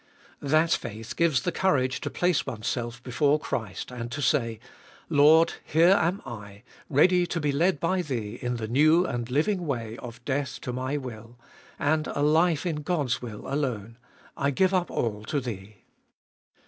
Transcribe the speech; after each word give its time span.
That 0.41 0.71
faith 0.71 1.15
gives 1.15 1.43
the 1.43 1.51
courage 1.51 2.01
to 2.01 2.09
place 2.09 2.47
oneself 2.47 3.03
before 3.03 3.39
Christ 3.39 3.91
and 3.91 4.11
to 4.13 4.19
say— 4.19 4.59
Lord, 5.09 5.53
here 5.63 5.93
am 5.95 6.23
I, 6.25 6.63
ready 6.89 7.27
to 7.27 7.39
be 7.39 7.51
led 7.51 7.79
by 7.79 8.01
Thee 8.01 8.39
in 8.41 8.55
the 8.55 8.67
new 8.67 9.05
and 9.05 9.29
living 9.29 9.63
way 9.67 9.97
of 9.97 10.25
death 10.25 10.59
to 10.61 10.73
my 10.73 10.97
will, 10.97 11.37
and 11.77 12.07
a 12.07 12.23
life 12.23 12.65
in 12.65 12.77
God's 12.77 13.21
will 13.21 13.45
alone: 13.45 13.99
I 14.35 14.49
give 14.49 14.73
up 14.73 14.89
all 14.89 15.23
to 15.25 15.39
Thee. 15.39 15.83